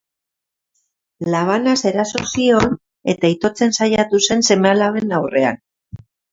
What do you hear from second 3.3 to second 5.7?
itotzen saiatu zen seme-alaben aurrean.